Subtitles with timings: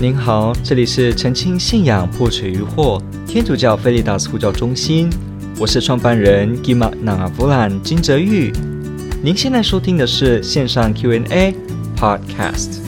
[0.00, 5.10] 您好，这里是澄清信仰破除疑惑天主教菲利达斯呼叫中心，
[5.58, 8.52] 我是创办人 Gima Navavulan 金泽玉。
[9.24, 11.52] 您现在收听的是线上 Q&A
[11.96, 12.78] Podcast。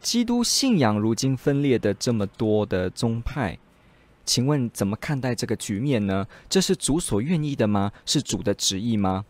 [0.00, 3.56] 基督信仰如今分裂的这么多的宗派。
[4.26, 6.26] 请问怎么看待这个局面呢？
[6.50, 7.90] 这是主所愿意的吗？
[8.04, 9.24] 是主的旨意吗？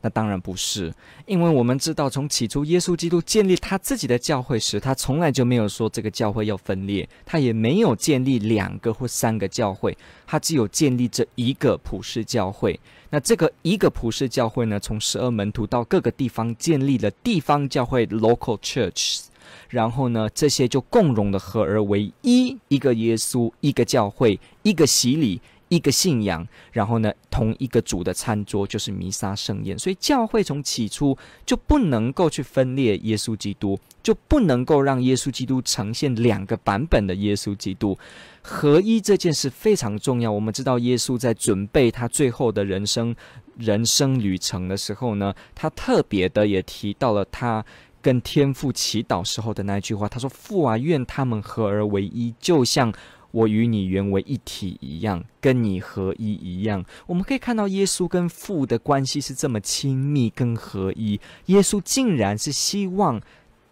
[0.00, 0.94] 那当然不是，
[1.26, 12.78] 因为我们知道，从起初耶稣基督建立他自己的教会时，他从来就没有说这个教会要分裂，他也没有建立两个或三个教会，他只有建立这一个普世教会。
[13.10, 19.24] 那这个一个普世教会呢，从十二门徒到各个地方建立了地方教会 （local churches）。
[19.72, 26.46] 然后呢，这些就共融的合而为一，一个耶稣，一个教会，一个洗礼，一个信仰。
[26.72, 29.78] 然后呢，同一个主的餐桌就是弥撒盛宴。
[29.78, 37.96] 所以教会从起初就不能够去分裂耶稣基督，就不能够让耶稣基督呈现两个版本的耶稣基督。
[38.42, 40.30] 合一这件事非常重要。
[40.30, 43.16] 我们知道耶稣在准备他最后的人生
[43.56, 47.64] 人生旅程的时候呢，他特别的也提到了他。
[48.02, 52.92] 跟天父祈祷时候的那一句话，他说：“父啊，愿他们合而为一，就像
[53.30, 61.18] 我与你原为一体一样，跟你合一一样。”我们可以看到耶稣跟父的关系是这么亲密跟合一。
[61.46, 63.20] 耶稣竟然是希望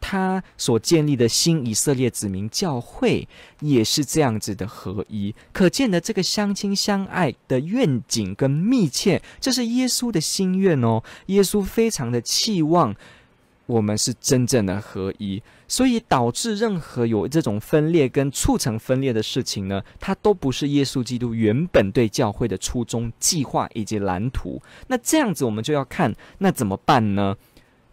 [0.00, 3.26] 他所建立的新以色列子民教会
[3.60, 11.02] 也是这样子的合一，可见的这个相亲相爱的愿景跟密切，这是耶稣的心愿哦。
[11.26, 12.94] 耶稣非常的期望。
[13.66, 24.62] 我们是真正的合一，所以导致任何有这种分裂跟促成分裂的事情呢，它都不是耶稣基督原本对教会的初衷、计划以及蓝图。
[24.86, 27.36] 那这样子，我们就要看，那怎么办呢？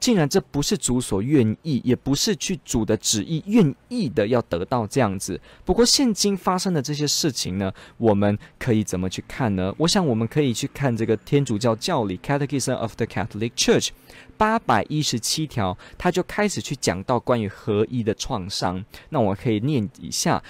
[0.00, 5.38] 竟然这不是主所愿意，也不是去主的旨意愿意的要得到这样子。
[5.64, 9.72] 不过现今发生的这些事情呢，我们可以怎么去看呢？
[9.76, 13.90] 我想我们可以去看这个天主教教理 （Catechism of the Catholic Church）
[14.38, 18.82] 八百一十七条，他就开始去讲到关于合一的创伤。
[19.10, 20.42] 那我可以念一下。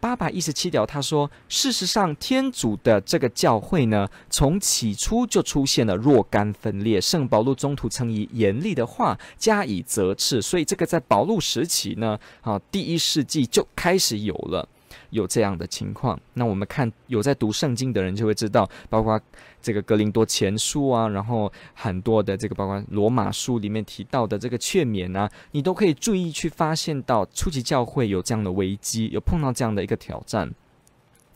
[0.00, 7.00] 八百一十七条，他说：“事实上，天主的这个教会呢，从起初就出现了若干分裂。
[7.00, 14.68] 圣保禄中途曾以严厉的话加以责斥，所以这个在保禄时期呢，啊，第一世纪就开始有了。”
[15.10, 19.20] 有这样的情况，那我们看有在读圣经的人就会知道，包括
[19.62, 30.50] 这个格林多前书啊，然后很多的这个包括罗马书里面提到的这个劝勉啊，你都可以注意去发现到初期教会有这样的危机，有碰到这样的一个挑战。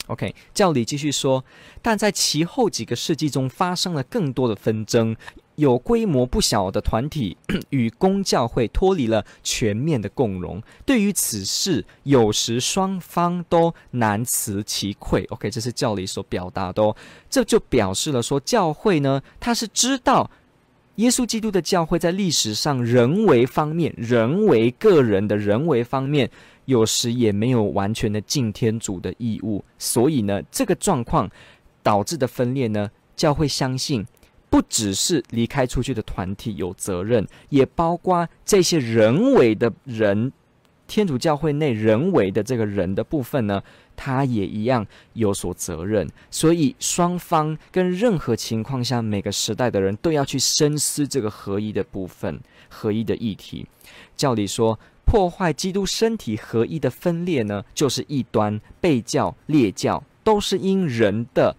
[0.08, 1.44] OK，教理继续说，
[1.80, 5.16] 但在其后几个世纪中发生了更多的纷争。
[5.56, 7.36] 有规模不小的团体
[7.70, 15.24] 与公教会脱离了全面的共融，对于此事，有时双方都难辞其愧。
[15.30, 16.96] OK，这是教理所表达的哦，
[17.28, 20.30] 这就表示了说，教会呢，他是知道
[20.96, 26.30] 耶稣基督的教会在历史上人为方面、人为个人的人为方面，
[26.64, 31.30] 有时也没有完全的尽天主的义务，所以呢，这个状况
[31.82, 34.06] 导致的分裂呢，教会相信。
[34.52, 40.30] 不只是离开出去的团体有责任，也包括这些人为的人，
[40.86, 43.62] 天主教会内人为的这个人的部分呢，
[43.96, 46.06] 他也一样有所责任。
[46.30, 52.38] 所以双方跟任何情况下，每个时代的人都要去深思这个合一的部分，
[52.68, 53.66] 合一的议题。
[54.14, 61.56] 教理说，破坏基督身体合一的分裂呢，就是异端、背教、裂教，都是因人的。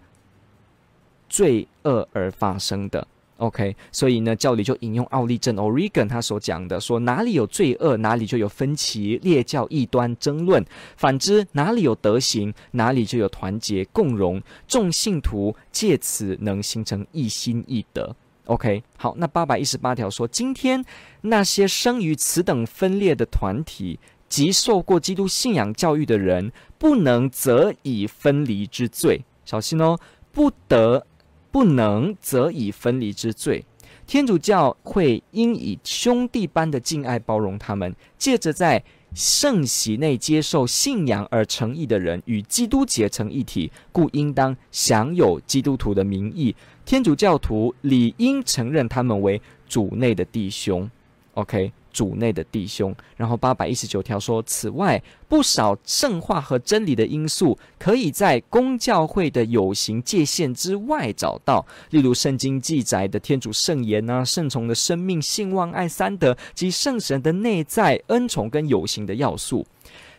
[1.28, 3.06] 罪恶而发生的
[3.36, 10.62] ，OK，所以呢，教理就引用奥利镇 Origen 他所讲的，说哪里有罪恶，哪里就有分歧、裂教、异端、争论；
[10.96, 18.14] 反之，哪里有德行，哪里就有团结、共荣，众信徒借此能形成一心一德。
[18.46, 20.84] OK，好，那八百一十八条说，今天
[21.22, 23.98] 那些生于此等分裂的团体
[24.28, 29.24] 及受过基督信仰教育的人，不能责以分离之罪。
[29.44, 29.98] 小心哦，
[30.30, 31.06] 不得。
[31.54, 33.64] 不能则以分离之罪，
[34.08, 38.82] 天主教会应以兄弟般的敬爱包容他们，借着在
[39.14, 46.56] 圣席内接受信仰而成义的人与基督结成一体，故应当享有基督徒的名义。
[46.84, 50.90] 天主教徒理应承认他们为主内的弟兄。
[51.34, 52.94] OK，主内的弟兄。
[53.16, 69.64] 然后八百一十九条说，此外不少圣化和真理的因素，可以在公教会的有形界限之外找到，例如圣经记载的天主圣言啊，圣宠的生命、信望爱三德及圣神的内在恩宠跟有形的要素。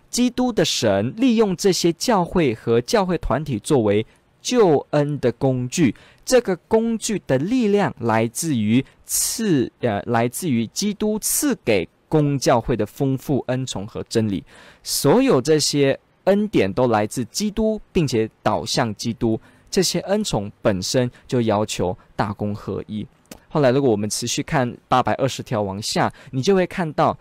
[0.10, 4.06] 基督的神利用这些教会和教会团体作为
[4.46, 14.44] 救恩的工具，这个工具的力量来自于赐呃，来自于基督赐给公教会的丰富恩宠和真理。
[14.84, 19.40] 所有这些恩典都来自基督，并且导向基督。
[19.72, 23.04] 这些恩宠本身就要求大公合一。
[23.50, 27.18] 后来，如果我们持续看八百二十条往下，你就会看到。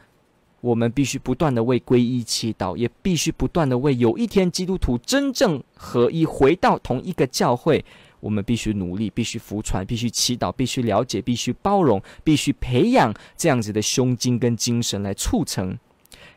[0.65, 7.85] 我们必须不断的为皈依祈祷，也必须不断的为有一天基督徒真正合一，回到同一个教会，
[8.19, 15.79] 我们必须努力，必须服传，必须祈祷，必须了解，必须包容，必须培养这样子的胸襟跟精神，来促成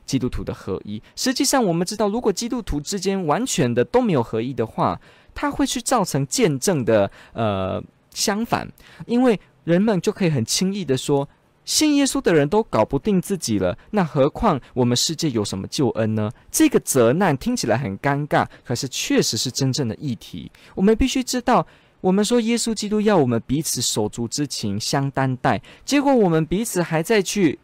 [0.06, 1.02] 基督徒的合一。
[1.16, 5.00] 实际上，我们知道，如果基督徒之间完全的都没有合一的话，
[5.34, 7.82] 它会去造成见证的呃
[8.14, 8.68] 相反，
[9.06, 11.30] 因为人们就可以很轻易的说。
[11.68, 16.32] 信耶稣的人都搞不定自己了，那何况我们世界有什么救恩呢？
[16.50, 20.50] 这个责难听起来很尴尬，可是确实是真正的议题。
[20.76, 21.68] 我们必须知道，
[22.00, 27.60] 我们说耶稣基督要我们彼此手足之情相担待，结果我们彼此还在去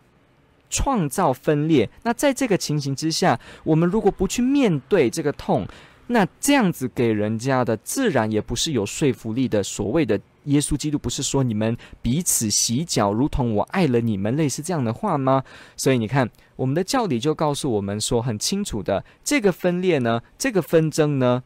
[0.69, 1.89] 创造分裂。
[2.03, 5.65] 那在这个情形之下，我们如果不去面对这个痛，
[6.07, 9.63] 那这样子给人家的自然也不是有说服力的。
[9.63, 10.19] 所谓的。
[10.45, 15.43] 耶稣基督不是说你们彼此洗脚，如同我爱了你们，类似这样的话吗？
[15.75, 21.43] 所以你看，我们的教理就告诉我们说很清楚的，这个分裂呢，这个纷争呢，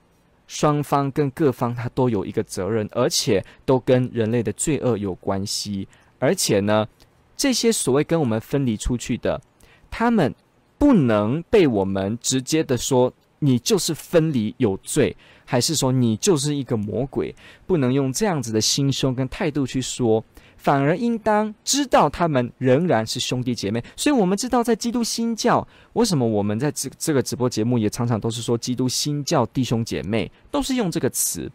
[0.47, 5.87] 双方跟各方他都有一个责任，而且都跟人类的罪恶有关系。
[6.19, 6.87] 而且呢，
[7.35, 9.41] 这些所谓跟我们分离出去的，
[9.91, 10.33] 他们
[10.77, 15.15] 不能被我们直接的说你就是分离有罪。
[15.49, 17.33] 还是说你就是一个魔鬼，
[17.65, 20.21] 不能用这样子的心胸跟态度去说，
[20.57, 23.81] 反而应当知道他们仍然是兄弟姐妹。
[23.95, 31.49] 所以，我们知道在基督新教，为什么我们在这这个直播节目也常常都是说基督新教弟兄姐妹，都是用这个词。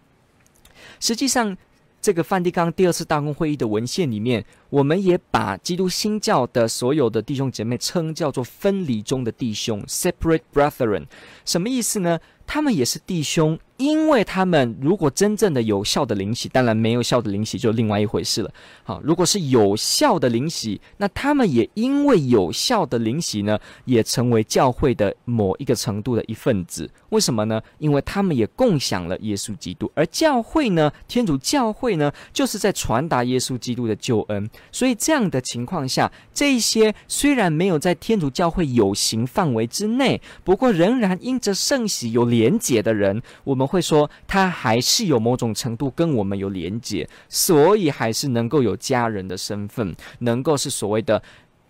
[0.98, 1.54] 实际上，
[2.00, 11.04] 这个梵蒂冈第二次大公会议的文献里面，我们也把基督新教的所有的弟兄姐妹称叫做分离中的弟兄 （separate brethren）。
[11.44, 12.18] 什么意思呢？
[12.46, 13.58] 他们也是弟兄。
[13.82, 18.54] 因为他们如果真正的有效的灵洗，当然没有效的灵洗就另外一回事了。
[18.84, 26.88] 好，如果是有效的灵洗，那他们也因为有效的灵洗呢，也成为教会的某一个程度的一份子。
[27.08, 27.60] 为什么呢？
[27.78, 34.48] 因为他们也共享了耶稣基督，而教会呢，天主教会呢，就是在传达耶稣基督的救恩。
[34.70, 43.71] 所以这样的情况下，这些虽然没有在天主教会有形范围之内，不过仍然因着圣洗有连结的人，我们。
[43.72, 51.22] 会说他还是有某种程度跟我们有连结，所以还是能够有家人的身份，能够是所谓的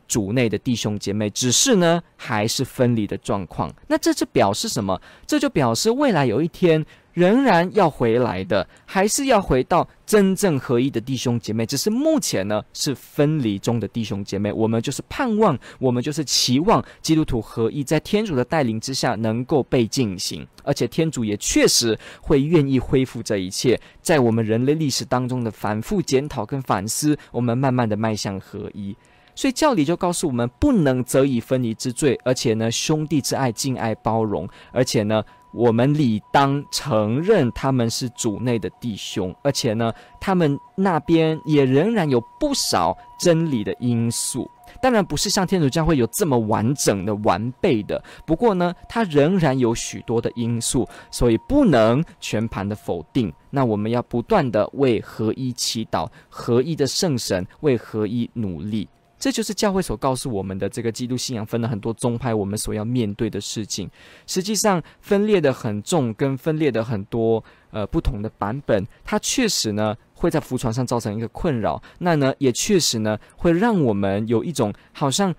[0.09, 1.31] 主内的弟兄姐妹。
[1.31, 3.73] 只是呢，还是分离的状况。
[3.87, 5.01] 那这就表示什么？
[5.27, 6.85] 这就表示未来有一天。
[7.13, 11.67] 仍然要回来的，还是要回到真正合一的弟兄姐妹。
[11.67, 14.53] 只是目前呢，是分离中的弟兄姐妹。
[14.53, 20.47] 我们就是盼望，我们就是期望基督徒合一，在天主的带领之下能够被进行。
[20.65, 28.97] 而且天主也确实会愿意恢复这一切，在我们人类历史当中的反复检讨跟反思，我们慢慢的迈向合一。
[29.35, 35.23] 所以教理就告诉我们，不能责以分离之罪，而且呢，兄弟之爱敬爱包容，而且呢。
[35.53, 44.51] 我们理当承认他们是主内的弟兄，而且呢，他们那边也仍然有不少真理的因素。
[44.81, 53.33] 当然不是像天主教会有这么完整的、完备的，不过呢，它仍然有许多的因素，所以不能全盘的否定。
[53.51, 58.89] 那我们要不断的为合一祈祷，合一的圣神为合一努力。
[59.23, 63.89] 这就是教会所告诉我们的这个基督信仰分了很多宗派，我们所要面对的事情。
[64.27, 71.81] 实际上分裂的很重，跟分裂的很多呃不同的版本，它确实呢会在浮船上造成一个困扰。
[72.01, 75.33] 那呢也确实呢会让我们有一种好像。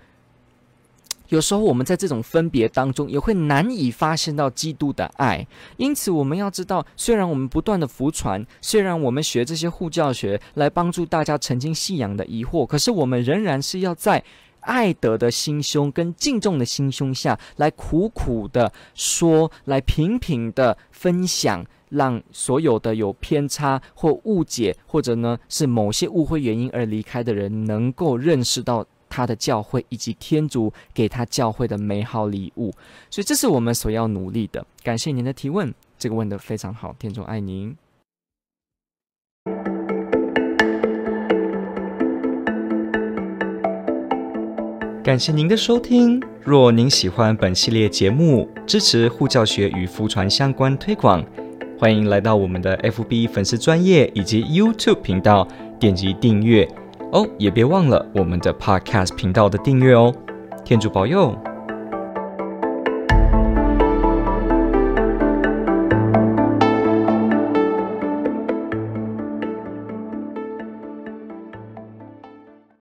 [1.28, 5.46] 有时候我们在这种分别当中，也会难以发现到基督的爱。
[5.78, 14.22] 因此，我们要知道，虽然我们不断的服传，虽然我们学这些护教学来帮助大家澄清信仰的疑惑，可是我们仍然是要在
[14.60, 28.86] 爱德的心胸跟敬重的心胸下来苦苦的说，来频频的分享，让所有的有偏差或误解，或者呢是某些误会原因而离开的人，能够认识到。
[29.14, 32.72] 他的教会以及天主给他教会的美好礼物。
[33.08, 34.66] 所以这是我们所要努力的。
[34.82, 37.76] 感谢您的提问，这个问的非常好，天主爱您。
[45.04, 46.20] 感谢您的收听。
[46.42, 51.24] 若您喜欢本系列节目，支持护教学与福传相关推广，
[51.78, 55.46] 欢迎来到我们的 FB 粉丝专业以及 YouTube 频道，
[55.78, 56.66] 点击订阅
[57.14, 57.26] 哦。
[57.38, 60.14] 也别忘了我们的 Podcast 频道的订阅哦。
[60.64, 61.34] 天主保佑。